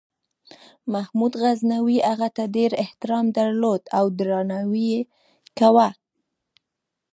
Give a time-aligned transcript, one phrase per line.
[0.93, 5.01] محمود غزنوي هغه ته ډېر احترام درلود او درناوی یې
[5.57, 5.89] کاوه.